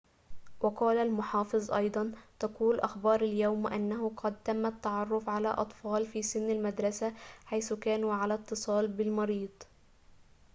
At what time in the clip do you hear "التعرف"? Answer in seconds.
4.65-5.29